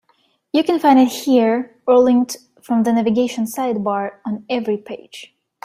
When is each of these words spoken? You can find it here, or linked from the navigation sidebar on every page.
You 0.51 0.63
can 0.63 0.79
find 0.79 0.97
it 0.97 1.09
here, 1.11 1.79
or 1.85 1.99
linked 1.99 2.37
from 2.59 2.81
the 2.81 2.91
navigation 2.91 3.45
sidebar 3.45 4.13
on 4.25 4.45
every 4.49 4.77
page. 4.77 5.35